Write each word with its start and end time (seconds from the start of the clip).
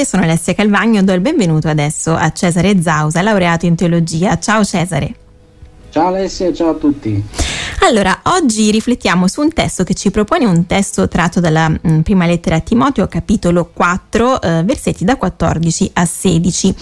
Sono 0.00 0.22
Alessia 0.22 0.54
Calvagno, 0.54 1.02
do 1.02 1.12
il 1.12 1.20
benvenuto 1.20 1.66
adesso 1.66 2.14
a 2.14 2.30
Cesare 2.30 2.80
Zausa, 2.80 3.20
laureato 3.20 3.66
in 3.66 3.74
teologia. 3.74 4.38
Ciao 4.38 4.64
Cesare. 4.64 5.12
Ciao 5.90 6.06
Alessia, 6.06 6.52
ciao 6.52 6.70
a 6.70 6.74
tutti. 6.74 7.20
Allora, 7.80 8.20
oggi 8.24 8.70
riflettiamo 8.70 9.28
su 9.28 9.40
un 9.40 9.52
testo 9.52 9.84
che 9.84 9.94
ci 9.94 10.10
propone 10.10 10.44
un 10.44 10.66
testo 10.66 11.06
tratto 11.08 11.40
dalla 11.40 11.68
mm, 11.68 12.00
prima 12.00 12.26
lettera 12.26 12.56
a 12.56 12.60
Timoteo, 12.60 13.06
capitolo 13.08 13.70
4, 13.72 14.40
eh, 14.40 14.62
versetti 14.64 15.04
da 15.04 15.16
14 15.16 15.90
a 15.94 16.04
16. 16.04 16.74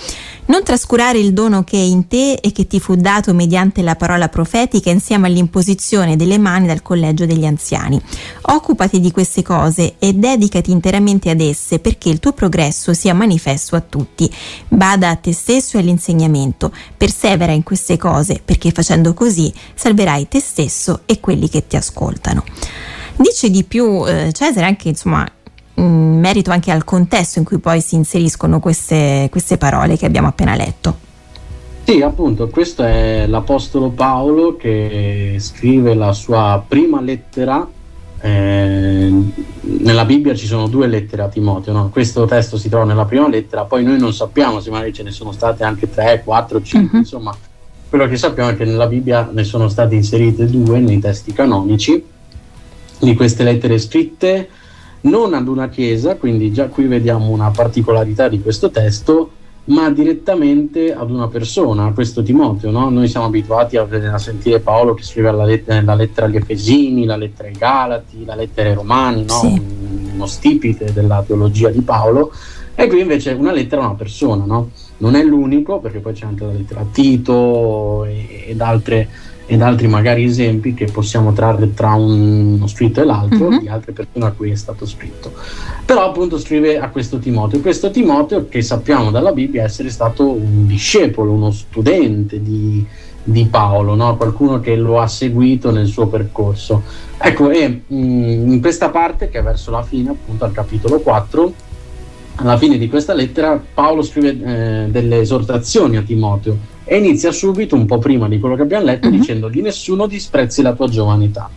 Non 0.46 0.62
trascurare 0.62 1.18
il 1.18 1.32
dono 1.32 1.64
che 1.64 1.76
è 1.76 1.80
in 1.80 2.06
te 2.06 2.34
e 2.34 2.52
che 2.52 2.66
ti 2.66 2.80
fu 2.80 2.94
dato 2.94 3.34
mediante 3.34 3.82
la 3.82 3.96
parola 3.96 4.28
profetica 4.28 4.90
insieme 4.90 5.26
all'imposizione 5.26 6.16
delle 6.16 6.38
mani 6.38 6.66
dal 6.66 6.82
collegio 6.82 7.26
degli 7.26 7.44
anziani. 7.44 8.00
Occupati 8.42 9.00
di 9.00 9.10
queste 9.10 9.42
cose 9.42 9.96
e 9.98 10.12
dedicati 10.12 10.70
interamente 10.70 11.30
ad 11.30 11.40
esse 11.40 11.78
perché 11.78 12.08
il 12.10 12.20
tuo 12.20 12.32
progresso 12.32 12.94
sia 12.94 13.12
manifesto 13.12 13.76
a 13.76 13.80
tutti. 13.80 14.32
Bada 14.68 15.10
a 15.10 15.16
te 15.16 15.32
stesso 15.32 15.76
e 15.76 15.80
all'insegnamento. 15.80 16.72
Persevera 16.96 17.52
in 17.52 17.64
queste 17.64 17.96
cose 17.96 18.40
perché 18.44 18.70
facendo 18.70 19.14
così 19.14 19.52
salverai 19.74 20.28
te 20.28 20.40
stesso 20.40 20.75
stesso 20.76 21.00
e 21.06 21.18
quelli 21.18 21.48
che 21.48 21.66
ti 21.66 21.76
ascoltano. 21.76 22.44
Dice 23.16 23.48
di 23.48 23.64
più 23.64 24.06
eh, 24.06 24.30
Cesare 24.32 24.66
anche 24.66 24.88
insomma 24.88 25.26
in 25.78 26.20
merito 26.20 26.50
anche 26.50 26.70
al 26.70 26.84
contesto 26.84 27.38
in 27.38 27.44
cui 27.44 27.58
poi 27.58 27.80
si 27.80 27.94
inseriscono 27.94 28.60
queste, 28.60 29.28
queste 29.30 29.56
parole 29.56 29.96
che 29.96 30.04
abbiamo 30.06 30.28
appena 30.28 30.54
letto. 30.54 31.04
Sì, 31.84 32.02
appunto, 32.02 32.48
questo 32.48 32.82
è 32.82 33.26
l'Apostolo 33.26 33.90
Paolo 33.90 34.56
che 34.56 35.36
scrive 35.38 35.94
la 35.94 36.12
sua 36.12 36.62
prima 36.66 37.00
lettera. 37.00 37.66
Eh, 38.18 39.12
nella 39.60 40.04
Bibbia 40.04 40.34
ci 40.34 40.46
sono 40.46 40.66
due 40.66 40.88
lettere 40.88 41.22
a 41.22 41.28
Timoteo, 41.28 41.72
no? 41.72 41.90
questo 41.90 42.24
testo 42.24 42.56
si 42.56 42.68
trova 42.68 42.84
nella 42.84 43.04
prima 43.04 43.28
lettera, 43.28 43.64
poi 43.64 43.84
noi 43.84 43.98
non 43.98 44.12
sappiamo 44.12 44.58
se 44.58 44.70
magari 44.70 44.92
ce 44.92 45.04
ne 45.04 45.10
sono 45.12 45.30
state 45.30 45.62
anche 45.62 45.88
tre, 45.88 46.22
quattro, 46.24 46.60
cinque, 46.60 46.96
uh-huh. 46.96 47.04
insomma, 47.04 47.36
quello 47.88 48.06
che 48.08 48.16
sappiamo 48.16 48.50
è 48.50 48.56
che 48.56 48.64
nella 48.64 48.86
Bibbia 48.86 49.28
ne 49.32 49.44
sono 49.44 49.68
state 49.68 49.94
inserite 49.94 50.46
due 50.46 50.80
nei 50.80 50.98
testi 50.98 51.32
canonici 51.32 52.04
di 52.98 53.14
queste 53.14 53.44
lettere 53.44 53.78
scritte 53.78 54.48
non 55.02 55.34
ad 55.34 55.46
una 55.48 55.68
chiesa, 55.68 56.16
quindi 56.16 56.52
già 56.52 56.66
qui 56.66 56.86
vediamo 56.86 57.28
una 57.28 57.50
particolarità 57.50 58.28
di 58.28 58.40
questo 58.40 58.70
testo, 58.70 59.30
ma 59.66 59.90
direttamente 59.90 60.94
ad 60.94 61.10
una 61.10 61.28
persona, 61.28 61.86
a 61.86 61.92
questo 61.92 62.22
Timoteo. 62.22 62.70
No? 62.70 62.88
Noi 62.90 63.08
siamo 63.08 63.26
abituati 63.26 63.76
a, 63.76 63.86
a, 64.12 64.18
sentire 64.18 64.60
Paolo 64.60 64.94
che 64.94 65.02
scrive 65.02 65.30
la, 65.30 65.44
let- 65.44 65.82
la, 65.82 65.94
lettera 65.94 66.26
agli 66.26 66.36
Efesini, 66.36 67.04
la 67.04 67.16
lettera 67.16 67.48
ai 67.48 67.54
Galati, 67.54 68.24
la 68.24 68.34
lettera 68.34 68.68
ai 68.68 68.74
Romani, 68.74 69.24
no? 69.24 69.38
sì. 69.38 69.62
uno 70.12 70.26
stipite 70.26 70.92
della 70.92 71.22
teologia 71.26 71.70
di 71.70 71.80
Paolo, 71.80 72.32
e 72.76 72.86
qui 72.86 73.00
invece 73.00 73.32
una 73.32 73.50
lettera 73.50 73.82
a 73.82 73.86
una 73.86 73.94
persona. 73.94 74.44
No? 74.44 74.70
non 74.98 75.14
è 75.14 75.22
l'unico, 75.22 75.78
perché 75.78 75.98
poi 75.98 76.14
c'è 76.14 76.24
anche 76.24 76.44
la 76.44 76.52
lettera 76.52 76.86
Tito 76.90 78.04
ed, 78.04 78.60
altre, 78.60 79.08
ed 79.46 79.60
altri 79.60 79.88
magari 79.88 80.24
esempi 80.24 80.74
che 80.74 80.86
possiamo 80.86 81.32
trarre 81.32 81.74
tra 81.74 81.94
uno 81.94 82.66
scritto 82.66 83.02
e 83.02 83.04
l'altro 83.04 83.48
mm-hmm. 83.48 83.58
di 83.58 83.68
altre 83.68 83.92
persone 83.92 84.24
a 84.24 84.30
cui 84.30 84.50
è 84.50 84.54
stato 84.54 84.86
scritto. 84.86 85.32
Però 85.84 86.08
appunto 86.08 86.38
scrive 86.38 86.78
a 86.78 86.88
questo 86.88 87.18
Timoteo, 87.18 87.60
questo 87.60 87.90
Timoteo 87.90 88.48
che 88.48 88.62
sappiamo 88.62 89.10
dalla 89.10 89.32
Bibbia 89.32 89.64
essere 89.64 89.90
stato 89.90 90.30
un 90.30 90.66
discepolo, 90.66 91.32
uno 91.32 91.50
studente 91.50 92.42
di, 92.42 92.84
di 93.22 93.44
Paolo, 93.46 93.94
no? 93.94 94.16
qualcuno 94.16 94.60
che 94.60 94.76
lo 94.76 94.98
ha 94.98 95.06
seguito 95.06 95.70
nel 95.70 95.86
suo 95.86 96.06
percorso. 96.06 96.82
Ecco, 97.18 97.50
e 97.50 97.82
mh, 97.86 97.96
mm, 97.96 98.50
in 98.52 98.60
questa 98.60 98.88
parte, 98.88 99.28
che 99.28 99.40
è 99.40 99.42
verso 99.42 99.70
la 99.70 99.82
fine, 99.82 100.10
appunto 100.10 100.44
al 100.44 100.52
capitolo 100.52 101.00
4, 101.00 101.52
alla 102.36 102.58
fine 102.58 102.78
di 102.78 102.88
questa 102.88 103.14
lettera 103.14 103.62
Paolo 103.72 104.02
scrive 104.02 104.28
eh, 104.30 104.90
delle 104.90 105.20
esortazioni 105.20 105.96
a 105.96 106.02
Timoteo 106.02 106.74
e 106.84 106.98
inizia 106.98 107.32
subito, 107.32 107.74
un 107.74 107.86
po' 107.86 107.98
prima 107.98 108.28
di 108.28 108.38
quello 108.38 108.54
che 108.54 108.62
abbiamo 108.62 108.84
letto, 108.84 109.08
mm-hmm. 109.08 109.18
dicendo 109.18 109.48
di 109.48 109.60
nessuno 109.60 110.06
disprezzi 110.06 110.62
la 110.62 110.72
tua 110.72 110.88
giovane 110.88 111.24
età. 111.24 111.50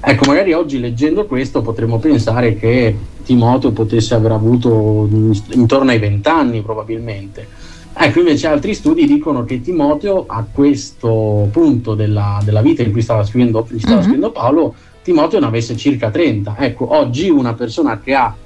Ecco, 0.00 0.26
magari 0.26 0.52
oggi 0.52 0.78
leggendo 0.78 1.24
questo 1.24 1.62
potremmo 1.62 1.98
pensare 1.98 2.56
che 2.56 2.94
Timoteo 3.24 3.70
potesse 3.72 4.14
aver 4.14 4.32
avuto 4.32 5.08
intorno 5.52 5.90
ai 5.90 5.98
vent'anni 5.98 6.60
probabilmente. 6.60 7.48
Ecco, 7.96 8.18
invece 8.18 8.48
altri 8.48 8.74
studi 8.74 9.06
dicono 9.06 9.44
che 9.44 9.62
Timoteo 9.62 10.24
a 10.26 10.44
questo 10.50 11.48
punto 11.50 11.94
della, 11.94 12.40
della 12.44 12.60
vita 12.60 12.82
in 12.82 12.90
cui 12.90 13.00
stava 13.00 13.24
scrivendo, 13.24 13.66
stava 13.78 13.94
mm-hmm. 13.94 14.02
scrivendo 14.02 14.32
Paolo, 14.32 14.74
Timoteo 15.02 15.40
ne 15.40 15.46
avesse 15.46 15.76
circa 15.76 16.10
30. 16.10 16.56
Ecco, 16.58 16.94
oggi 16.94 17.30
una 17.30 17.54
persona 17.54 18.00
che 18.00 18.12
ha 18.14 18.36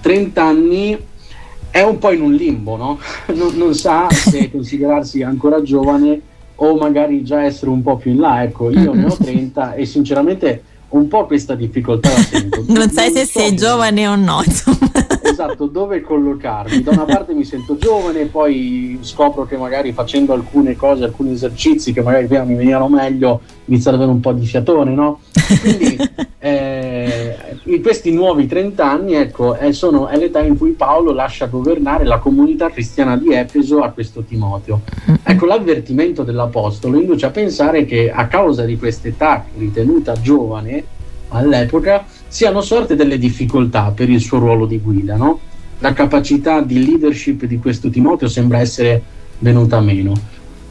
30 0.00 0.42
anni 0.42 0.98
è 1.72 1.80
un 1.80 1.98
po' 1.98 2.12
in 2.12 2.20
un 2.20 2.34
limbo, 2.34 2.76
no? 2.76 2.98
non, 3.34 3.56
non, 3.56 3.74
sa 3.74 4.06
se 4.10 4.50
considerarsi 4.52 5.22
ancora 5.22 5.62
giovane 5.62 6.20
o 6.56 6.76
magari 6.76 7.24
già 7.24 7.42
essere 7.42 7.70
un 7.70 7.82
po' 7.82 7.96
più 7.96 8.12
in 8.12 8.18
là. 8.18 8.42
Ecco, 8.42 8.70
io 8.70 8.92
ne 8.92 9.06
ho 9.06 9.16
30 9.16 9.74
e 9.74 9.86
sinceramente 9.86 10.62
un 10.90 11.08
po' 11.08 11.24
questa 11.24 11.54
difficoltà 11.54 12.10
la 12.10 12.16
sento. 12.16 12.64
non 12.68 12.90
sai 12.90 13.06
non 13.06 13.16
se 13.16 13.24
so 13.24 13.38
sei 13.40 13.56
giovane 13.56 14.06
o 14.06 14.14
no. 14.14 14.42
Esatto, 15.22 15.66
dove 15.66 16.02
collocarmi? 16.02 16.82
Da 16.82 16.90
una 16.90 17.04
parte 17.04 17.32
mi 17.32 17.44
sento 17.44 17.78
giovane, 17.78 18.26
poi 18.26 18.98
scopro 19.00 19.46
che 19.46 19.56
magari 19.56 19.92
facendo 19.92 20.34
alcune 20.34 20.76
cose, 20.76 21.04
alcuni 21.04 21.32
esercizi 21.32 21.94
che 21.94 22.02
magari 22.02 22.26
prima 22.26 22.44
mi 22.44 22.54
venivano 22.54 22.88
meglio, 22.88 23.40
inizio 23.64 23.88
ad 23.88 23.96
avere 23.96 24.10
un 24.10 24.20
po' 24.20 24.32
di 24.32 24.44
fiatone, 24.44 24.92
no? 24.92 25.20
Quindi 25.60 25.96
eh, 26.38 27.21
in 27.64 27.82
questi 27.82 28.12
nuovi 28.12 28.46
30 28.46 28.90
anni, 28.90 29.14
ecco, 29.14 29.54
è, 29.54 29.72
sono, 29.72 30.08
è 30.08 30.16
l'età 30.16 30.40
in 30.40 30.56
cui 30.56 30.72
Paolo 30.72 31.12
lascia 31.12 31.46
governare 31.46 32.04
la 32.04 32.18
comunità 32.18 32.70
cristiana 32.70 33.16
di 33.16 33.32
Efeso 33.32 33.80
a 33.80 33.90
questo 33.90 34.22
Timoteo. 34.22 34.82
Ecco, 35.22 35.46
l'avvertimento 35.46 36.22
dell'Apostolo 36.22 37.00
induce 37.00 37.26
a 37.26 37.30
pensare 37.30 37.84
che 37.84 38.10
a 38.10 38.26
causa 38.26 38.64
di 38.64 38.76
quest'età 38.76 39.44
ritenuta 39.56 40.12
giovane 40.20 40.84
all'epoca, 41.28 42.04
siano 42.28 42.60
sorte 42.60 42.94
delle 42.94 43.18
difficoltà 43.18 43.92
per 43.94 44.08
il 44.08 44.20
suo 44.20 44.38
ruolo 44.38 44.66
di 44.66 44.78
guida. 44.78 45.16
No? 45.16 45.40
La 45.78 45.92
capacità 45.92 46.60
di 46.60 46.84
leadership 46.84 47.44
di 47.44 47.58
questo 47.58 47.90
Timoteo 47.90 48.28
sembra 48.28 48.60
essere 48.60 49.02
venuta 49.38 49.80
meno. 49.80 50.12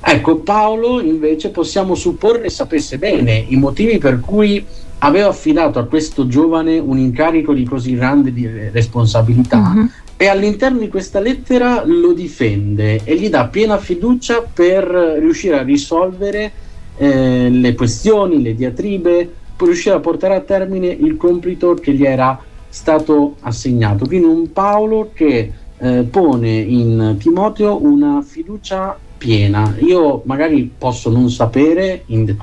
Ecco, 0.04 0.38
Paolo 0.38 1.00
invece 1.00 1.50
possiamo 1.50 1.94
supporre 1.94 2.50
sapesse 2.50 2.98
bene 2.98 3.46
i 3.48 3.56
motivi 3.56 3.98
per 3.98 4.20
cui 4.20 4.66
aveva 5.04 5.30
affidato 5.30 5.80
a 5.80 5.86
questo 5.86 6.28
giovane 6.28 6.78
un 6.78 6.98
incarico 6.98 7.54
di 7.54 7.64
così 7.64 7.96
grande 7.96 8.32
di 8.34 8.48
responsabilità 8.72 9.74
uh-huh. 9.76 9.90
e 10.18 10.28
all'interno 10.28 10.80
di 10.80 10.90
questa 10.90 11.20
lettera 11.20 11.84
lo 11.86 12.14
difende 12.14 13.02
e 13.04 13.16
gli 13.16 13.30
dà 13.30 13.48
piena 13.48 13.78
fiducia 13.78 14.42
per 14.42 14.86
riuscire 15.20 15.58
a 15.58 15.64
risolvere 15.64 16.52
eh, 16.98 17.50
le 17.50 17.74
questioni, 17.74 18.42
le 18.42 18.54
diatribe, 18.54 19.30
per 19.56 19.68
riuscire 19.68 19.96
a 19.96 20.00
portare 20.00 20.36
a 20.36 20.42
termine 20.42 20.88
il 20.88 21.18
compito 21.18 21.74
che 21.74 21.94
gli 21.94 22.06
era 22.06 22.40
stato 22.70 23.38
assegnato. 23.42 24.06
Quindi 24.06 24.28
un 24.28 24.52
Paolo 24.52 25.12
che 25.14 25.52
eh, 25.78 26.04
pone 26.10 26.58
in 26.58 27.16
Timoteo 27.20 27.84
una 27.84 28.22
fiducia 28.22 28.98
piena. 29.18 29.76
Io 29.80 30.22
magari 30.26 30.72
posso 30.78 31.10
non 31.10 31.30
sapere 31.32 32.04
in, 32.08 32.36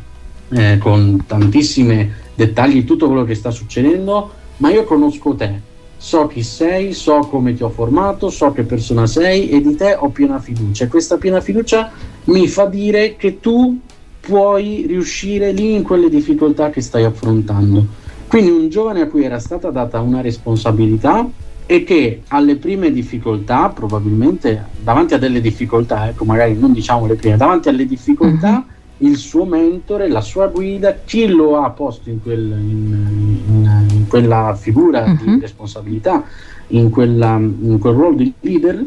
eh, 0.50 0.78
con 0.78 1.24
tantissimi 1.24 2.26
dettagli 2.38 2.84
tutto 2.84 3.08
quello 3.08 3.24
che 3.24 3.34
sta 3.34 3.50
succedendo, 3.50 4.30
ma 4.58 4.70
io 4.70 4.84
conosco 4.84 5.34
te, 5.34 5.60
so 5.96 6.28
chi 6.28 6.44
sei, 6.44 6.92
so 6.92 7.18
come 7.28 7.52
ti 7.52 7.64
ho 7.64 7.68
formato, 7.68 8.30
so 8.30 8.52
che 8.52 8.62
persona 8.62 9.08
sei 9.08 9.48
e 9.48 9.60
di 9.60 9.74
te 9.74 9.96
ho 9.98 10.08
piena 10.10 10.38
fiducia. 10.38 10.84
E 10.84 10.88
questa 10.88 11.16
piena 11.16 11.40
fiducia 11.40 11.90
mi 12.26 12.46
fa 12.46 12.66
dire 12.66 13.16
che 13.16 13.40
tu 13.40 13.80
puoi 14.20 14.84
riuscire 14.86 15.50
lì 15.50 15.74
in 15.74 15.82
quelle 15.82 16.08
difficoltà 16.08 16.70
che 16.70 16.80
stai 16.80 17.02
affrontando. 17.02 17.84
Quindi 18.28 18.50
un 18.50 18.68
giovane 18.68 19.00
a 19.00 19.08
cui 19.08 19.24
era 19.24 19.40
stata 19.40 19.70
data 19.70 20.00
una 20.00 20.20
responsabilità 20.20 21.28
e 21.66 21.82
che 21.82 22.22
alle 22.28 22.54
prime 22.54 22.92
difficoltà, 22.92 23.68
probabilmente 23.70 24.66
davanti 24.80 25.14
a 25.14 25.18
delle 25.18 25.40
difficoltà, 25.40 26.08
ecco 26.08 26.24
magari 26.24 26.54
non 26.56 26.72
diciamo 26.72 27.04
le 27.06 27.16
prime, 27.16 27.36
davanti 27.36 27.68
alle 27.68 27.84
difficoltà, 27.84 28.64
uh-huh. 28.64 28.76
Il 28.98 29.16
suo 29.16 29.44
mentore, 29.44 30.08
la 30.08 30.20
sua 30.20 30.48
guida, 30.48 30.98
chi 31.04 31.26
lo 31.26 31.62
ha 31.62 31.70
posto 31.70 32.08
in, 32.08 32.22
quel, 32.22 32.40
in, 32.40 33.42
in, 33.46 33.86
in 33.90 34.08
quella 34.08 34.56
figura 34.58 35.04
uh-huh. 35.04 35.16
di 35.16 35.30
mhm. 35.30 35.40
responsabilità, 35.40 36.24
in, 36.68 36.90
quella, 36.90 37.36
in 37.36 37.78
quel 37.78 37.94
ruolo 37.94 38.16
di 38.16 38.32
leader, 38.40 38.84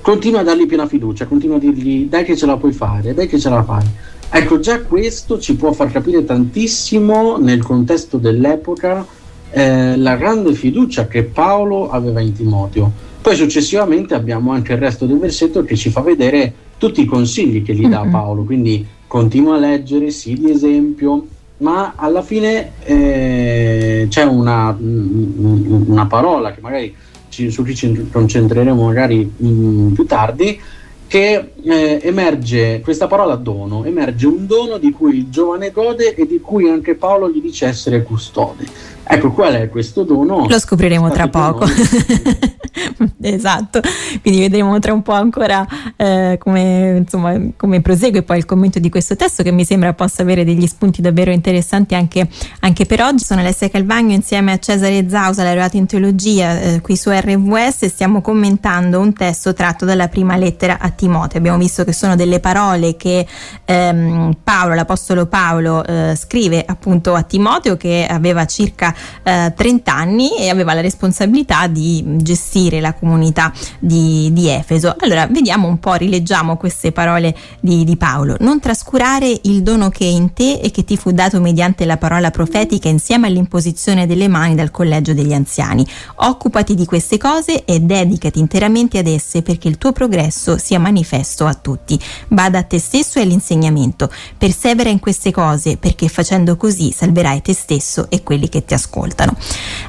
continua 0.00 0.40
a 0.40 0.44
dargli 0.44 0.66
piena 0.66 0.86
fiducia, 0.86 1.26
continua 1.26 1.56
a 1.56 1.60
dirgli 1.60 2.06
dai 2.08 2.24
che 2.24 2.36
ce 2.36 2.46
la 2.46 2.56
puoi 2.56 2.72
fare, 2.72 3.14
dai 3.14 3.26
che 3.26 3.38
ce 3.38 3.48
la 3.48 3.62
fai. 3.62 3.84
Ecco, 4.30 4.58
già 4.58 4.80
questo 4.82 5.38
ci 5.38 5.56
può 5.56 5.72
far 5.72 5.90
capire 5.90 6.24
tantissimo 6.24 7.36
nel 7.38 7.62
contesto 7.62 8.18
dell'epoca 8.18 9.06
eh, 9.50 9.96
la 9.96 10.16
grande 10.16 10.54
fiducia 10.54 11.06
che 11.06 11.22
Paolo 11.22 11.90
aveva 11.90 12.20
in 12.20 12.32
Timoteo. 12.32 12.90
Poi 13.20 13.36
successivamente 13.36 14.14
abbiamo 14.14 14.52
anche 14.52 14.72
il 14.72 14.78
resto 14.78 15.06
del 15.06 15.18
versetto 15.18 15.64
che 15.64 15.76
ci 15.76 15.88
fa 15.88 16.00
vedere 16.00 16.52
tutti 16.78 17.02
i 17.02 17.06
consigli 17.06 17.62
che 17.62 17.74
gli 17.74 17.88
dà. 17.88 18.06
Paolo, 18.10 18.44
quindi 18.44 18.86
continua 19.06 19.56
a 19.56 19.58
leggere, 19.58 20.10
sì 20.10 20.34
di 20.34 20.50
esempio, 20.50 21.26
ma 21.58 21.94
alla 21.96 22.22
fine 22.22 22.72
eh, 22.84 24.06
c'è 24.08 24.24
una, 24.24 24.76
una 24.78 26.06
parola 26.06 26.52
che 26.52 26.60
magari 26.60 26.94
ci, 27.28 27.50
su 27.50 27.62
cui 27.62 27.74
ci 27.74 28.08
concentreremo 28.10 28.84
magari 28.84 29.30
mh, 29.36 29.46
mm, 29.46 29.92
più 29.92 30.04
tardi, 30.04 30.60
che 31.06 31.52
eh, 31.62 32.00
emerge 32.02 32.80
questa 32.80 33.06
parola 33.06 33.36
dono, 33.36 33.84
emerge 33.84 34.26
un 34.26 34.46
dono 34.46 34.78
di 34.78 34.90
cui 34.90 35.18
il 35.18 35.30
giovane 35.30 35.70
gode 35.70 36.14
e 36.14 36.26
di 36.26 36.40
cui 36.40 36.68
anche 36.68 36.94
Paolo 36.94 37.30
gli 37.30 37.40
dice 37.40 37.66
essere 37.66 38.02
custode. 38.02 38.64
Ecco, 39.06 39.32
qual 39.32 39.54
è 39.54 39.68
questo 39.68 40.02
dono? 40.02 40.46
Lo 40.48 40.58
scopriremo 40.58 41.10
tra 41.10 41.28
poco. 41.28 41.66
esatto, 43.20 43.80
quindi 44.22 44.40
vedremo 44.40 44.78
tra 44.78 44.92
un 44.92 45.02
po' 45.02 45.12
ancora 45.12 45.66
eh, 45.96 46.38
come, 46.40 46.96
insomma, 46.98 47.38
come, 47.56 47.80
prosegue 47.80 48.22
poi 48.22 48.38
il 48.38 48.44
commento 48.46 48.78
di 48.78 48.88
questo 48.88 49.14
testo 49.14 49.42
che 49.42 49.52
mi 49.52 49.64
sembra 49.64 49.92
possa 49.92 50.22
avere 50.22 50.44
degli 50.44 50.66
spunti 50.66 51.02
davvero 51.02 51.30
interessanti 51.30 51.94
anche, 51.94 52.28
anche 52.60 52.86
per 52.86 53.02
oggi. 53.02 53.24
Sono 53.24 53.40
Alessia 53.40 53.68
Calvagno 53.68 54.14
insieme 54.14 54.52
a 54.52 54.58
Cesare 54.58 55.08
Zausa, 55.08 55.42
laureato 55.42 55.76
in 55.76 55.86
teologia 55.86 56.58
eh, 56.60 56.80
qui 56.80 56.96
su 56.96 57.10
RWS 57.10 57.82
e 57.82 57.88
stiamo 57.88 58.22
commentando 58.22 58.98
un 58.98 59.12
testo 59.12 59.52
tratto 59.52 59.84
dalla 59.84 60.08
prima 60.08 60.36
lettera 60.36 60.78
a 60.80 60.88
Timoteo. 60.90 61.38
Abbiamo 61.38 61.58
visto 61.58 61.84
che 61.84 61.92
sono 61.92 62.16
delle 62.16 62.40
parole 62.40 62.96
che 62.96 63.26
ehm, 63.64 64.36
Paolo, 64.42 64.74
l'Apostolo 64.74 65.26
Paolo, 65.26 65.84
eh, 65.84 66.14
scrive 66.16 66.64
appunto 66.66 67.14
a 67.14 67.22
Timoteo 67.22 67.76
che 67.76 68.06
aveva 68.08 68.46
circa 68.46 68.93
eh, 69.22 69.52
30 69.54 69.92
anni 69.92 70.36
e 70.36 70.48
aveva 70.48 70.74
la 70.74 70.80
responsabilità 70.80 71.66
di 71.66 72.02
gestire 72.16 72.80
la 72.80 72.94
comunità 72.94 73.52
di, 73.78 74.30
di, 74.32 74.48
Efeso. 74.48 74.94
Allora 74.98 75.26
vediamo 75.26 75.68
un 75.68 75.78
po', 75.78 75.94
rileggiamo 75.94 76.56
queste 76.56 76.92
parole 76.92 77.34
di, 77.60 77.84
di 77.84 77.96
Paolo. 77.96 78.36
Non 78.40 78.60
trascurare 78.60 79.40
il 79.44 79.62
dono 79.62 79.88
che 79.88 80.04
è 80.04 80.08
in 80.08 80.32
te 80.32 80.60
e 80.60 80.70
che 80.70 80.84
ti 80.84 80.96
fu 80.96 81.12
dato 81.12 81.40
mediante 81.40 81.84
la 81.84 81.96
parola 81.96 82.30
profetica 82.30 82.88
insieme 82.88 83.26
all'imposizione 83.26 84.06
delle 84.06 84.28
mani 84.28 84.54
dal 84.54 84.70
collegio 84.70 85.14
degli 85.14 85.32
anziani. 85.32 85.86
Occupati 86.16 86.74
di 86.74 86.84
queste 86.84 87.18
cose 87.18 87.64
e 87.64 87.80
dedicati 87.80 88.38
interamente 88.38 88.98
ad 88.98 89.06
esse 89.06 89.42
perché 89.42 89.68
il 89.68 89.78
tuo 89.78 89.92
progresso 89.92 90.58
sia 90.58 90.78
manifesto 90.78 91.46
a 91.46 91.54
tutti. 91.54 91.98
Bada 92.28 92.58
a 92.58 92.62
te 92.62 92.78
stesso 92.78 93.18
e 93.18 93.22
all'insegnamento. 93.22 94.10
Persevera 94.36 94.90
in 94.90 95.00
queste 95.00 95.30
cose 95.30 95.76
perché 95.76 96.08
facendo 96.08 96.56
così 96.56 96.92
salverai 96.92 97.42
te 97.42 97.54
stesso 97.54 98.06
e 98.08 98.22
quelli 98.22 98.48
che 98.48 98.64
ti 98.64 98.74
ascoltano 98.74 98.83
ascoltano. 98.84 99.34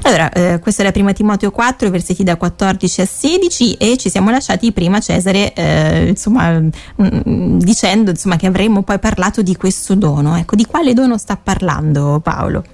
Allora, 0.02 0.30
eh, 0.30 0.58
questo 0.60 0.82
la 0.82 0.92
prima 0.92 1.12
Timoteo 1.12 1.50
4, 1.50 1.90
versetti 1.90 2.24
da 2.24 2.36
14 2.36 3.00
a 3.02 3.06
16 3.06 3.74
e 3.74 3.96
ci 3.96 4.08
siamo 4.08 4.30
lasciati 4.30 4.72
prima 4.72 4.98
Cesare, 5.00 5.52
eh, 5.52 6.08
insomma, 6.08 6.58
mh, 6.58 6.70
mm, 7.00 7.06
mm, 7.28 7.58
dicendo 7.58 8.10
insomma, 8.10 8.36
che 8.36 8.46
avremmo 8.46 8.82
poi 8.82 8.98
parlato 8.98 9.42
di 9.42 9.54
questo 9.56 9.94
dono. 9.94 10.36
Ecco, 10.36 10.56
di 10.56 10.64
quale 10.64 10.94
dono 10.94 11.18
sta 11.18 11.38
parlando 11.40 12.20
Paolo? 12.22 12.64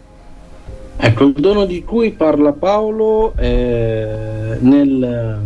Ecco, 0.96 1.24
il 1.24 1.34
dono 1.34 1.64
di 1.64 1.82
cui 1.82 2.12
parla 2.12 2.52
Paolo 2.52 3.34
eh, 3.36 4.56
nel, 4.60 5.40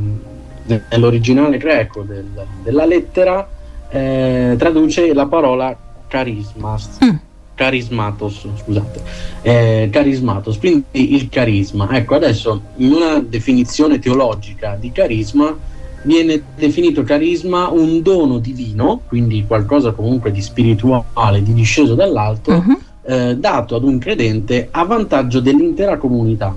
nell'originale 0.64 1.56
greco 1.56 2.02
del, 2.02 2.28
della 2.62 2.84
lettera 2.84 3.48
eh, 3.88 4.54
traduce 4.58 5.14
la 5.14 5.26
parola 5.26 5.74
carismas. 6.08 6.98
Mm 7.02 7.16
carismatos, 7.56 8.46
scusate, 8.62 9.00
eh, 9.42 9.88
carismatos, 9.90 10.58
quindi 10.58 10.84
il 10.92 11.28
carisma. 11.28 11.88
Ecco, 11.90 12.14
adesso 12.14 12.60
in 12.76 12.92
una 12.92 13.18
definizione 13.18 13.98
teologica 13.98 14.76
di 14.78 14.92
carisma 14.92 15.56
viene 16.02 16.40
definito 16.54 17.02
carisma 17.02 17.68
un 17.70 18.02
dono 18.02 18.38
divino, 18.38 19.00
quindi 19.08 19.44
qualcosa 19.46 19.90
comunque 19.92 20.30
di 20.30 20.40
spirituale, 20.40 21.42
di 21.42 21.52
disceso 21.52 21.94
dall'alto, 21.94 22.52
uh-huh. 22.52 22.78
eh, 23.06 23.36
dato 23.36 23.74
ad 23.74 23.82
un 23.82 23.98
credente 23.98 24.68
a 24.70 24.84
vantaggio 24.84 25.40
dell'intera 25.40 25.96
comunità. 25.96 26.54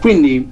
Quindi 0.00 0.50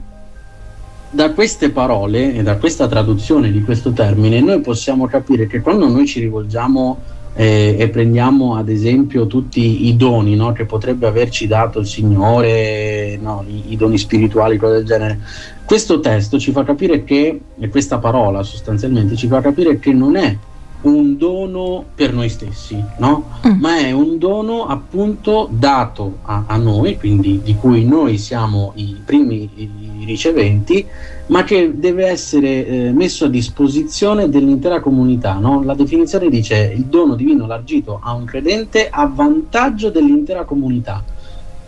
da 1.12 1.32
queste 1.32 1.70
parole 1.70 2.34
e 2.34 2.42
da 2.42 2.56
questa 2.56 2.86
traduzione 2.86 3.50
di 3.50 3.64
questo 3.64 3.90
termine 3.90 4.40
noi 4.40 4.60
possiamo 4.60 5.06
capire 5.06 5.48
che 5.48 5.60
quando 5.60 5.88
noi 5.88 6.06
ci 6.06 6.20
rivolgiamo 6.20 7.18
eh, 7.34 7.76
e 7.78 7.88
prendiamo 7.88 8.56
ad 8.56 8.68
esempio 8.68 9.26
tutti 9.26 9.86
i 9.86 9.96
doni 9.96 10.34
no, 10.34 10.52
che 10.52 10.64
potrebbe 10.64 11.06
averci 11.06 11.46
dato 11.46 11.80
il 11.80 11.86
Signore, 11.86 13.18
no, 13.20 13.44
i, 13.46 13.72
i, 13.72 13.76
doni 13.76 13.98
spirituali, 13.98 14.56
cose 14.56 14.74
del 14.74 14.84
genere, 14.84 15.20
questo 15.64 16.00
testo 16.00 16.38
ci 16.38 16.52
fa 16.52 16.64
capire 16.64 17.04
che, 17.04 17.40
e 17.58 17.68
questa 17.68 17.98
parola 17.98 18.42
sostanzialmente 18.42 19.16
ci 19.16 19.28
fa 19.28 19.40
capire 19.40 19.78
che 19.78 19.92
non 19.92 20.16
è 20.16 20.36
un 20.82 21.18
dono 21.18 21.84
per 21.94 22.12
noi 22.14 22.28
stessi, 22.28 22.82
no? 22.98 23.38
Mm. 23.46 23.60
ma 23.60 23.78
è 23.78 23.90
un 23.90 24.18
dono 24.18 24.66
appunto 24.66 25.48
dato 25.50 26.18
a, 26.22 26.44
a, 26.46 26.56
noi, 26.56 26.96
quindi 26.96 27.40
di 27.42 27.54
cui 27.54 27.84
noi 27.84 28.16
siamo 28.16 28.72
i 28.76 28.96
primi 29.04 29.50
i 29.56 29.70
riceventi, 30.10 30.84
ma 31.26 31.44
che 31.44 31.72
deve 31.74 32.06
essere 32.06 32.66
eh, 32.66 32.92
messo 32.92 33.26
a 33.26 33.28
disposizione 33.28 34.28
dell'intera 34.28 34.80
comunità. 34.80 35.34
No? 35.34 35.62
La 35.62 35.74
definizione 35.74 36.28
dice 36.28 36.72
il 36.74 36.84
dono 36.84 37.14
divino 37.14 37.46
largito 37.46 38.00
a 38.02 38.12
un 38.12 38.24
credente 38.24 38.88
a 38.90 39.06
vantaggio 39.06 39.90
dell'intera 39.90 40.44
comunità. 40.44 41.02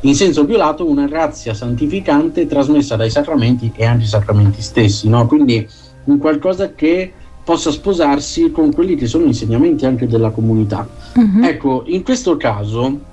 In 0.05 0.15
senso 0.17 0.45
più 0.45 0.57
lato, 0.57 0.89
una 0.89 1.07
grazia 1.07 1.55
santificante 1.55 2.47
trasmessa 2.47 2.97
dai 2.97 3.11
sacramenti 3.11 3.73
e 3.77 3.85
anche 3.85 4.05
i 4.05 4.09
sacramenti 4.09 4.61
stessi, 4.61 5.09
no? 5.09 5.27
quindi 5.29 5.67
un 6.05 6.19
qualcosa 6.19 6.73
che 6.73 7.13
possa 7.45 7.71
sposarsi 7.71 8.51
con 8.51 8.73
quelli 8.73 8.97
che 8.97 9.07
sono 9.07 9.25
insegnamenti 9.25 9.87
anche 9.87 10.07
della 10.09 10.31
comunità. 10.31 10.89
Uh-huh. 11.15 11.45
Ecco, 11.45 11.83
in 11.87 12.03
questo 12.03 12.37
caso 12.37 13.11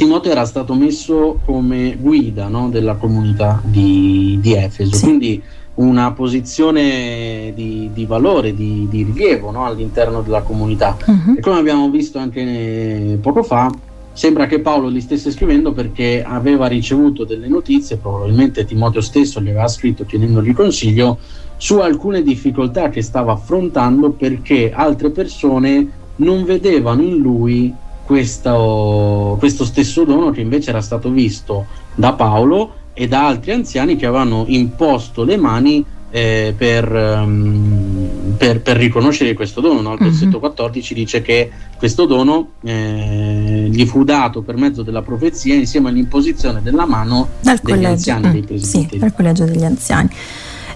Timoteo 0.00 0.32
era 0.32 0.46
stato 0.46 0.72
messo 0.72 1.40
come 1.44 1.94
guida 2.00 2.48
no, 2.48 2.70
della 2.70 2.94
comunità 2.94 3.60
di, 3.62 4.38
di 4.40 4.54
Efeso, 4.54 4.96
sì. 4.96 5.04
quindi 5.04 5.42
una 5.74 6.12
posizione 6.12 7.52
di, 7.54 7.90
di 7.92 8.06
valore, 8.06 8.54
di, 8.54 8.86
di 8.88 9.02
rilievo 9.02 9.50
no, 9.50 9.66
all'interno 9.66 10.22
della 10.22 10.40
comunità. 10.40 10.96
Uh-huh. 11.04 11.34
E 11.36 11.40
come 11.42 11.58
abbiamo 11.58 11.90
visto 11.90 12.18
anche 12.18 13.18
poco 13.20 13.42
fa, 13.42 13.70
sembra 14.14 14.46
che 14.46 14.60
Paolo 14.60 14.88
li 14.88 15.02
stesse 15.02 15.30
scrivendo 15.30 15.72
perché 15.72 16.24
aveva 16.26 16.66
ricevuto 16.66 17.24
delle 17.24 17.48
notizie, 17.48 17.98
probabilmente 17.98 18.64
Timoteo 18.64 19.02
stesso 19.02 19.38
gli 19.42 19.50
aveva 19.50 19.68
scritto 19.68 20.06
chiedendogli 20.06 20.54
consiglio 20.54 21.18
su 21.58 21.76
alcune 21.76 22.22
difficoltà 22.22 22.88
che 22.88 23.02
stava 23.02 23.32
affrontando 23.32 24.12
perché 24.12 24.72
altre 24.72 25.10
persone 25.10 25.90
non 26.16 26.44
vedevano 26.44 27.02
in 27.02 27.18
lui 27.18 27.74
questo, 28.04 29.36
questo 29.38 29.64
stesso 29.64 30.04
dono 30.04 30.30
che 30.30 30.40
invece 30.40 30.70
era 30.70 30.80
stato 30.80 31.10
visto 31.10 31.66
da 31.94 32.12
Paolo 32.12 32.74
e 32.92 33.08
da 33.08 33.26
altri 33.26 33.52
anziani 33.52 33.96
che 33.96 34.06
avevano 34.06 34.44
imposto 34.48 35.24
le 35.24 35.36
mani 35.36 35.84
eh, 36.10 36.54
per, 36.56 36.92
um, 36.92 38.34
per, 38.36 38.60
per, 38.60 38.76
riconoscere 38.76 39.32
questo 39.32 39.60
dono. 39.60 39.80
No? 39.80 39.92
Il 39.92 39.98
versetto 40.00 40.26
mm-hmm. 40.26 40.38
14 40.38 40.94
dice 40.94 41.22
che 41.22 41.50
questo 41.76 42.04
dono 42.06 42.50
eh, 42.62 43.68
gli 43.70 43.86
fu 43.86 44.04
dato 44.04 44.42
per 44.42 44.56
mezzo 44.56 44.82
della 44.82 45.02
profezia 45.02 45.54
insieme 45.54 45.88
all'imposizione 45.88 46.60
della 46.62 46.86
mano 46.86 47.28
dal 47.40 47.58
degli 47.62 47.74
collegio. 47.74 47.88
anziani, 47.88 48.28
mm, 48.28 48.32
dei 48.32 48.42
presbiteri. 48.42 48.88
Sì, 48.90 48.98
dal 48.98 49.14
collegio 49.14 49.44
degli 49.44 49.64
anziani. 49.64 50.10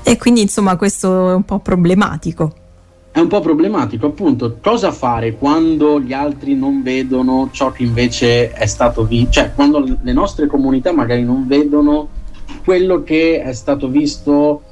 E 0.02 0.16
quindi 0.16 0.42
insomma 0.42 0.76
questo 0.76 1.30
è 1.30 1.34
un 1.34 1.44
po' 1.44 1.58
problematico. 1.58 2.54
È 3.14 3.20
un 3.20 3.28
po' 3.28 3.38
problematico, 3.38 4.06
appunto, 4.06 4.56
cosa 4.60 4.90
fare 4.90 5.36
quando 5.36 6.00
gli 6.00 6.12
altri 6.12 6.56
non 6.56 6.82
vedono 6.82 7.48
ciò 7.52 7.70
che 7.70 7.84
invece 7.84 8.50
è 8.50 8.66
stato 8.66 9.04
visto, 9.04 9.30
cioè 9.30 9.52
quando 9.54 9.98
le 10.02 10.12
nostre 10.12 10.48
comunità 10.48 10.92
magari 10.92 11.22
non 11.22 11.46
vedono 11.46 12.08
quello 12.64 13.04
che 13.04 13.40
è 13.40 13.52
stato 13.52 13.86
visto 13.86 14.62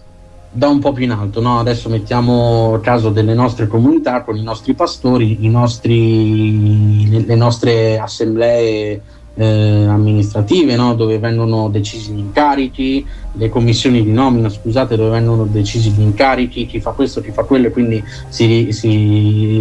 da 0.50 0.66
un 0.66 0.80
po' 0.80 0.90
più 0.90 1.04
in 1.04 1.12
alto. 1.12 1.40
No? 1.40 1.60
Adesso 1.60 1.88
mettiamo 1.88 2.80
caso 2.82 3.10
delle 3.10 3.34
nostre 3.34 3.68
comunità 3.68 4.22
con 4.22 4.36
i 4.36 4.42
nostri 4.42 4.74
pastori, 4.74 5.44
i 5.44 5.48
nostri, 5.48 7.24
le, 7.24 7.36
nostre 7.36 7.96
assemblee 7.96 9.00
eh, 9.34 9.86
amministrative 9.86 10.76
no? 10.76 10.94
dove 10.94 11.18
vengono 11.18 11.68
decisi 11.68 12.12
gli 12.12 12.18
incarichi, 12.18 13.04
le 13.32 13.48
commissioni 13.48 14.02
di 14.02 14.12
nomina, 14.12 14.48
scusate, 14.48 14.96
dove 14.96 15.10
vengono 15.10 15.44
decisi 15.44 15.90
gli 15.90 16.02
incarichi, 16.02 16.66
chi 16.66 16.80
fa 16.80 16.90
questo, 16.90 17.20
chi 17.20 17.30
fa 17.30 17.44
quello, 17.44 17.68
e 17.68 17.70
quindi 17.70 18.02
si, 18.28 18.68
si 18.72 19.60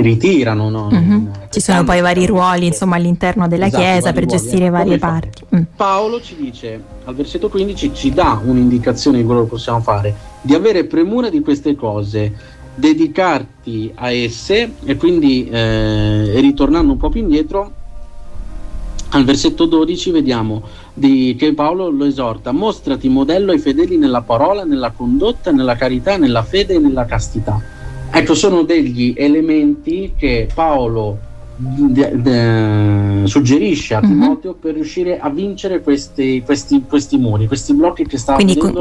ritirano. 0.00 0.70
No? 0.70 0.88
Mm-hmm. 0.92 1.26
Ci 1.50 1.60
sono 1.60 1.82
poi 1.84 2.00
vari 2.00 2.26
ruoli 2.26 2.66
insomma, 2.66 2.96
all'interno 2.96 3.48
della 3.48 3.66
esatto, 3.66 3.82
Chiesa 3.82 4.12
per 4.12 4.24
ruoli, 4.24 4.38
gestire 4.38 4.66
eh. 4.66 4.70
varie 4.70 4.98
parti. 4.98 5.44
Mm. 5.54 5.62
Paolo 5.74 6.20
ci 6.20 6.36
dice 6.36 6.80
al 7.04 7.14
versetto 7.14 7.48
15 7.48 7.92
ci 7.92 8.12
dà 8.12 8.40
un'indicazione 8.44 9.18
di 9.18 9.24
quello 9.24 9.42
che 9.42 9.48
possiamo 9.48 9.80
fare, 9.80 10.14
di 10.42 10.54
avere 10.54 10.84
premura 10.84 11.28
di 11.28 11.40
queste 11.40 11.74
cose, 11.74 12.32
dedicarti 12.74 13.90
a 13.96 14.12
esse 14.12 14.74
e 14.84 14.96
quindi 14.96 15.48
eh, 15.48 16.38
ritornando 16.40 16.92
un 16.92 16.98
po' 16.98 17.08
più 17.08 17.20
indietro 17.20 17.72
al 19.10 19.24
versetto 19.24 19.66
12 19.66 20.10
vediamo 20.10 20.62
di, 20.94 21.34
che 21.38 21.54
Paolo 21.54 21.90
lo 21.90 22.04
esorta, 22.04 22.52
mostrati 22.52 23.08
modello 23.08 23.52
ai 23.52 23.58
fedeli 23.58 23.96
nella 23.96 24.22
parola, 24.22 24.64
nella 24.64 24.90
condotta, 24.90 25.50
nella 25.50 25.76
carità, 25.76 26.16
nella 26.16 26.42
fede 26.42 26.74
e 26.74 26.78
nella 26.78 27.04
castità. 27.04 27.60
Ecco, 28.12 28.34
sono 28.34 28.62
degli 28.62 29.14
elementi 29.16 30.14
che 30.16 30.48
Paolo 30.52 31.28
de, 31.56 32.12
de, 32.20 33.22
suggerisce 33.26 33.94
a 33.94 34.00
mhm. 34.00 34.08
Timoteo 34.08 34.50
mm-hmm. 34.52 34.60
per 34.60 34.74
riuscire 34.74 35.18
a 35.18 35.28
vincere 35.28 35.80
questi, 35.82 36.42
questi, 36.44 36.82
questi, 36.88 37.18
muri, 37.18 37.46
questi 37.46 37.74
blocchi 37.74 38.06
che 38.06 38.18
sta 38.18 38.34
Quindi 38.34 38.56
con, 38.56 38.72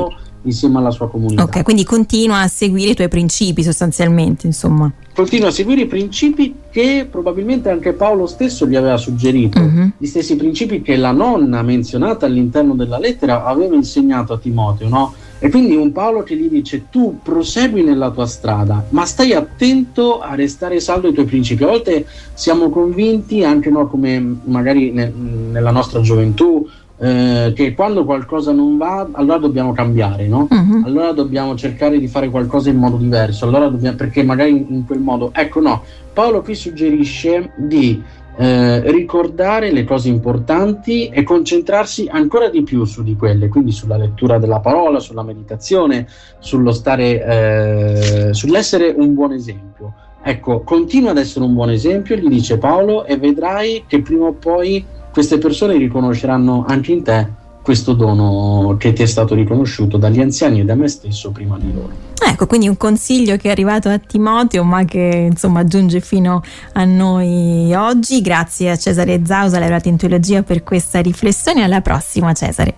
insieme 0.43 0.77
alla 0.77 0.91
sua 0.91 1.09
comunità. 1.09 1.43
Ok, 1.43 1.63
quindi 1.63 1.83
continua 1.83 2.41
a 2.41 2.47
seguire 2.47 2.91
i 2.91 2.95
tuoi 2.95 3.09
principi 3.09 3.63
sostanzialmente, 3.63 4.47
insomma. 4.47 4.91
Continua 5.13 5.49
a 5.49 5.51
seguire 5.51 5.81
i 5.81 5.87
principi 5.87 6.55
che 6.71 7.07
probabilmente 7.09 7.69
anche 7.69 7.93
Paolo 7.93 8.25
stesso 8.25 8.65
gli 8.67 8.75
aveva 8.75 8.95
suggerito, 8.97 9.59
uh-huh. 9.59 9.91
gli 9.97 10.05
stessi 10.05 10.35
principi 10.35 10.81
che 10.81 10.95
la 10.95 11.11
nonna 11.11 11.61
menzionata 11.61 12.25
all'interno 12.25 12.73
della 12.75 12.99
lettera 12.99 13.43
aveva 13.43 13.75
insegnato 13.75 14.33
a 14.33 14.37
Timoteo, 14.37 14.87
no? 14.87 15.13
E 15.41 15.49
quindi 15.49 15.75
un 15.75 15.93
Paolo 15.93 16.21
che 16.23 16.35
gli 16.35 16.49
dice 16.49 16.87
tu 16.89 17.19
prosegui 17.23 17.81
nella 17.81 18.11
tua 18.11 18.25
strada, 18.25 18.85
ma 18.89 19.05
stai 19.05 19.33
attento 19.33 20.19
a 20.19 20.35
restare 20.35 20.81
saldo 20.81 21.07
ai 21.07 21.13
tuoi 21.13 21.25
principi. 21.25 21.63
A 21.63 21.67
volte 21.67 22.05
siamo 22.33 22.69
convinti, 22.69 23.43
anche 23.43 23.69
noi 23.69 23.87
come 23.87 24.37
magari 24.43 24.91
ne, 24.91 25.11
nella 25.51 25.71
nostra 25.71 26.01
gioventù, 26.01 26.67
eh, 26.99 27.53
che 27.55 27.73
quando 27.73 28.03
qualcosa 28.03 28.51
non 28.51 28.77
va, 28.77 29.07
allora 29.13 29.37
dobbiamo 29.37 29.71
cambiare, 29.71 30.27
no? 30.27 30.47
Uh-huh. 30.49 30.83
Allora 30.85 31.11
dobbiamo 31.13 31.55
cercare 31.55 31.97
di 31.97 32.07
fare 32.07 32.29
qualcosa 32.29 32.69
in 32.69 32.75
modo 32.75 32.97
diverso, 32.97 33.45
allora 33.45 33.69
dobbiamo, 33.69 33.95
perché 33.95 34.21
magari 34.21 34.51
in, 34.51 34.65
in 34.69 34.85
quel 34.85 34.99
modo, 34.99 35.31
ecco 35.33 35.61
no, 35.61 35.83
Paolo 36.11 36.41
qui 36.41 36.55
suggerisce 36.55 37.53
di 37.55 38.03
eh, 38.37 38.91
ricordare 38.91 39.71
le 39.71 39.85
cose 39.85 40.09
importanti 40.09 41.07
e 41.07 41.23
concentrarsi 41.23 42.07
ancora 42.09 42.49
di 42.49 42.63
più 42.63 42.83
su 42.83 43.01
di 43.01 43.15
quelle, 43.15 43.47
quindi 43.47 43.71
sulla 43.71 43.97
lettura 43.97 44.37
della 44.37 44.59
parola, 44.59 44.99
sulla 44.99 45.23
meditazione, 45.23 46.05
sullo 46.39 46.71
stare, 46.71 48.27
eh, 48.29 48.33
sull'essere 48.33 48.93
un 48.95 49.13
buon 49.13 49.31
esempio. 49.31 49.93
Ecco, 50.21 50.61
continua 50.61 51.11
ad 51.11 51.17
essere 51.17 51.45
un 51.45 51.53
buon 51.53 51.69
esempio, 51.69 52.17
gli 52.17 52.27
dice 52.27 52.57
Paolo, 52.57 53.05
e 53.05 53.17
vedrai 53.17 53.85
che 53.87 54.01
prima 54.01 54.25
o 54.25 54.33
poi 54.33 54.85
queste 55.19 55.37
persone 55.37 55.77
riconosceranno 55.77 56.63
anche 56.65 56.93
in 56.93 57.03
te 57.03 57.27
questo 57.61 57.91
dono 57.91 58.77
che 58.77 58.93
ti 58.93 59.03
è 59.03 59.05
stato 59.05 59.35
riconosciuto 59.35 59.97
dagli 59.97 60.21
anziani 60.21 60.61
e 60.61 60.63
da 60.63 60.75
me 60.75 60.87
stesso 60.87 61.31
prima 61.31 61.57
di 61.59 61.73
loro. 61.73 61.89
Ecco, 62.25 62.47
quindi 62.47 62.69
un 62.69 62.77
consiglio 62.77 63.35
che 63.35 63.49
è 63.49 63.51
arrivato 63.51 63.89
a 63.89 63.97
Timoteo, 63.97 64.63
ma 64.63 64.85
che 64.85 65.27
insomma 65.29 65.65
giunge 65.65 65.99
fino 65.99 66.41
a 66.71 66.85
noi 66.85 67.73
oggi. 67.75 68.21
Grazie 68.21 68.71
a 68.71 68.77
Cesare 68.77 69.19
Zausa, 69.25 69.59
laureato 69.59 69.89
in 69.89 69.97
teologia, 69.97 70.41
per 70.41 70.63
questa 70.63 71.01
riflessione. 71.01 71.63
Alla 71.63 71.81
prossima, 71.81 72.31
Cesare. 72.31 72.75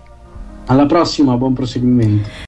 Alla 0.66 0.86
prossima, 0.86 1.36
buon 1.36 1.52
proseguimento. 1.52 2.28